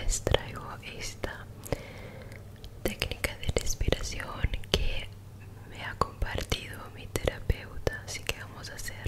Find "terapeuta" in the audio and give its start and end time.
7.08-8.02